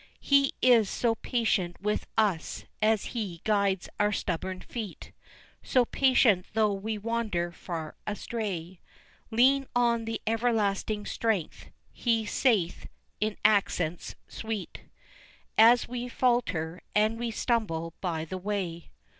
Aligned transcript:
He 0.19 0.55
is 0.63 0.89
so 0.89 1.13
patient 1.13 1.79
with 1.79 2.07
us 2.17 2.65
as 2.81 3.03
He 3.13 3.39
guides 3.43 3.87
our 3.99 4.11
stubborn 4.11 4.61
feet 4.61 5.11
So 5.61 5.85
patient 5.85 6.47
though 6.53 6.73
we 6.73 6.97
wander 6.97 7.51
far 7.51 7.95
astray, 8.07 8.79
Lean 9.29 9.67
on 9.75 10.05
the 10.05 10.19
Everlasting 10.25 11.05
Strength, 11.05 11.69
He 11.91 12.25
saith 12.25 12.87
in 13.19 13.37
accents 13.45 14.15
sweet, 14.27 14.85
As 15.55 15.87
we 15.87 16.09
falter 16.09 16.81
and 16.95 17.19
we 17.19 17.29
stumble 17.29 17.93
by 18.01 18.25
the 18.25 18.39
way. 18.39 18.89